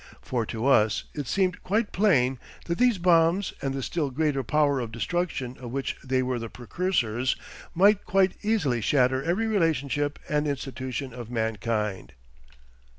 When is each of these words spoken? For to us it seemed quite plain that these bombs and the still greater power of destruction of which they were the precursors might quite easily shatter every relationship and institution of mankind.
For 0.19 0.47
to 0.47 0.65
us 0.65 1.03
it 1.13 1.27
seemed 1.27 1.61
quite 1.61 1.91
plain 1.91 2.39
that 2.65 2.79
these 2.79 2.97
bombs 2.97 3.53
and 3.61 3.71
the 3.71 3.83
still 3.83 4.09
greater 4.09 4.41
power 4.41 4.79
of 4.79 4.91
destruction 4.91 5.55
of 5.59 5.69
which 5.69 5.95
they 6.03 6.23
were 6.23 6.39
the 6.39 6.49
precursors 6.49 7.35
might 7.75 8.03
quite 8.03 8.33
easily 8.41 8.81
shatter 8.81 9.21
every 9.21 9.45
relationship 9.45 10.17
and 10.27 10.47
institution 10.47 11.13
of 11.13 11.29
mankind. 11.29 12.13